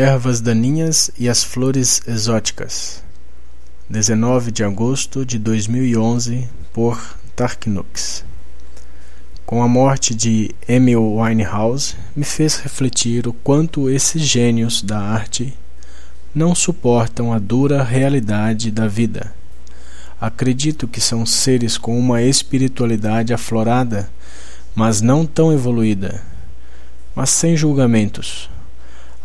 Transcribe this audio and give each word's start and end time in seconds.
Ervas 0.00 0.40
daninhas 0.40 1.10
e 1.18 1.28
as 1.28 1.42
flores 1.42 2.02
exóticas. 2.06 3.02
19 3.90 4.52
de 4.52 4.62
agosto 4.62 5.26
de 5.26 5.40
2011 5.40 6.48
por 6.72 7.18
Tarknux. 7.34 8.24
Com 9.44 9.60
a 9.60 9.66
morte 9.66 10.14
de 10.14 10.54
Emil 10.68 11.16
Winehouse, 11.16 11.96
me 12.14 12.24
fez 12.24 12.58
refletir 12.58 13.26
o 13.26 13.32
quanto 13.32 13.90
esses 13.90 14.22
gênios 14.22 14.82
da 14.82 15.00
arte 15.00 15.52
não 16.32 16.54
suportam 16.54 17.32
a 17.32 17.40
dura 17.40 17.82
realidade 17.82 18.70
da 18.70 18.86
vida. 18.86 19.34
Acredito 20.20 20.86
que 20.86 21.00
são 21.00 21.26
seres 21.26 21.76
com 21.76 21.98
uma 21.98 22.22
espiritualidade 22.22 23.34
aflorada, 23.34 24.08
mas 24.76 25.00
não 25.00 25.26
tão 25.26 25.52
evoluída, 25.52 26.22
mas 27.16 27.30
sem 27.30 27.56
julgamentos 27.56 28.48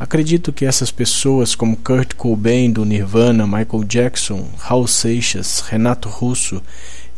Acredito 0.03 0.51
que 0.51 0.65
essas 0.65 0.91
pessoas, 0.91 1.55
como 1.55 1.77
Kurt 1.77 2.15
Cobain 2.15 2.69
do 2.69 2.83
Nirvana, 2.83 3.47
Michael 3.47 3.85
Jackson, 3.85 4.45
Raul 4.57 4.85
Seixas, 4.85 5.61
Renato 5.61 6.09
Russo 6.09 6.61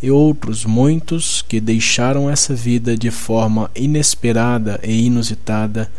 e 0.03 0.11
outros 0.11 0.65
muitos 0.65 1.41
que 1.41 1.59
deixaram 1.59 2.29
essa 2.29 2.53
vida 2.53 2.95
de 2.95 3.09
forma 3.09 3.71
inesperada 3.75 4.79
e 4.83 5.07
inusitada, 5.07 5.91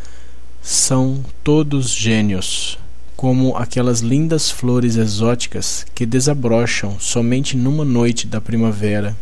são 0.62 1.24
todos 1.42 1.90
gênios, 1.90 2.78
como 3.16 3.56
aquelas 3.56 3.98
lindas 3.98 4.48
flores 4.48 4.94
exóticas 4.94 5.84
que 5.92 6.06
desabrocham 6.06 7.00
somente 7.00 7.56
numa 7.56 7.84
noite 7.84 8.28
da 8.28 8.40
primavera, 8.40 9.16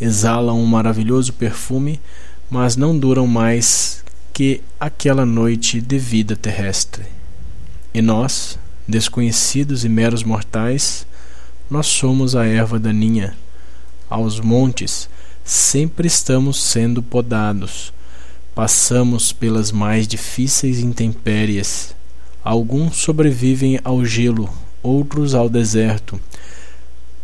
exalam 0.00 0.58
um 0.58 0.64
maravilhoso 0.64 1.34
perfume, 1.34 2.00
mas 2.48 2.76
não 2.76 2.98
duram 2.98 3.26
mais 3.26 4.02
que 4.34 4.60
aquela 4.80 5.24
noite 5.24 5.80
de 5.80 5.96
vida 5.96 6.34
terrestre. 6.34 7.04
E 7.94 8.02
nós, 8.02 8.58
desconhecidos 8.86 9.84
e 9.84 9.88
meros 9.88 10.24
mortais, 10.24 11.06
nós 11.70 11.86
somos 11.86 12.34
a 12.34 12.44
erva 12.44 12.76
daninha. 12.76 13.36
Aos 14.10 14.40
montes 14.40 15.08
sempre 15.44 16.08
estamos 16.08 16.60
sendo 16.60 17.00
podados. 17.00 17.92
Passamos 18.56 19.32
pelas 19.32 19.70
mais 19.70 20.08
difíceis 20.08 20.80
intempéries. 20.80 21.94
Alguns 22.42 22.96
sobrevivem 22.96 23.78
ao 23.84 24.04
gelo, 24.04 24.52
outros 24.82 25.32
ao 25.32 25.48
deserto. 25.48 26.20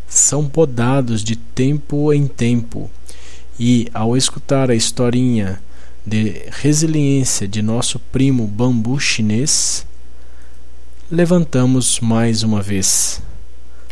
São 0.06 0.48
podados 0.48 1.24
de 1.24 1.34
tempo 1.34 2.12
em 2.12 2.28
tempo. 2.28 2.88
E 3.58 3.88
ao 3.92 4.16
escutar 4.16 4.70
a 4.70 4.76
historinha 4.76 5.60
de 6.06 6.42
resiliência 6.50 7.46
de 7.46 7.62
nosso 7.62 7.98
primo 7.98 8.46
bambu 8.46 8.98
chinês, 8.98 9.86
levantamos 11.10 12.00
mais 12.00 12.42
uma 12.42 12.62
vez, 12.62 13.20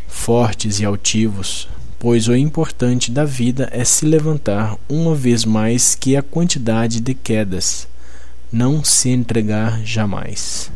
fortes 0.06 0.80
e 0.80 0.84
altivos, 0.84 1.68
pois 1.98 2.28
o 2.28 2.34
importante 2.34 3.10
da 3.10 3.24
vida 3.24 3.68
é 3.72 3.84
se 3.84 4.06
levantar 4.06 4.76
uma 4.88 5.14
vez 5.14 5.44
mais 5.44 5.94
que 5.94 6.16
a 6.16 6.22
quantidade 6.22 7.00
de 7.00 7.14
quedas, 7.14 7.88
não 8.52 8.82
se 8.82 9.10
entregar 9.10 9.84
jamais. 9.84 10.70